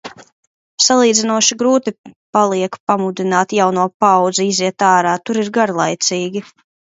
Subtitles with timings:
[0.85, 1.93] Salīdzinoši grūti
[2.37, 5.15] paliek pamudināt jauno paaudzi iziet ārā.
[5.29, 6.43] Tur ir garlaicīgi.